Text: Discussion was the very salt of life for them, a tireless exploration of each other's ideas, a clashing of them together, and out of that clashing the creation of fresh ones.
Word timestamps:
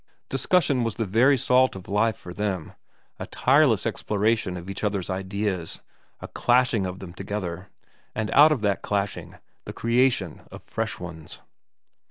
Discussion 0.29 0.83
was 0.83 0.95
the 0.95 1.05
very 1.05 1.37
salt 1.37 1.75
of 1.75 1.87
life 1.87 2.15
for 2.15 2.33
them, 2.33 2.73
a 3.19 3.27
tireless 3.27 3.85
exploration 3.85 4.57
of 4.57 4.67
each 4.67 4.83
other's 4.83 5.11
ideas, 5.11 5.79
a 6.21 6.27
clashing 6.27 6.87
of 6.87 6.97
them 6.97 7.13
together, 7.13 7.69
and 8.15 8.31
out 8.31 8.51
of 8.51 8.61
that 8.61 8.81
clashing 8.81 9.35
the 9.65 9.73
creation 9.73 10.41
of 10.51 10.63
fresh 10.63 10.99
ones. 10.99 11.41